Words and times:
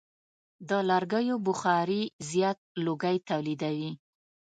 د 0.69 0.71
لرګیو 0.89 1.37
بخاري 1.47 2.01
زیات 2.31 2.59
لوګی 2.85 3.17
تولیدوي. 3.29 3.91